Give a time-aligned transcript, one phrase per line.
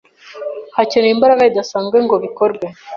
[0.75, 2.65] hakenewe imbaraga zidasanzwe ngo bikorwe